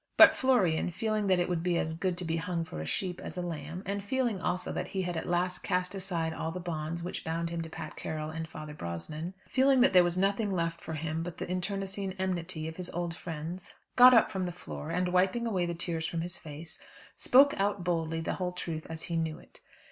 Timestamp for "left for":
10.53-10.93